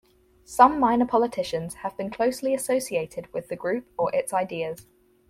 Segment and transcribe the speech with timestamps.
[0.45, 4.87] Some minor politicians have been closely associated with the group or its ideas.